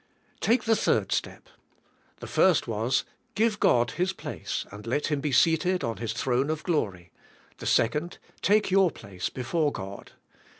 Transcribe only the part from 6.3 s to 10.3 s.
of glory; the second: take your place before God.